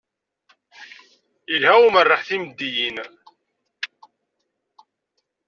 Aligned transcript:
Ilha 1.53 1.71
umerreḥ 1.85 2.21
timeddiyin. 2.27 2.97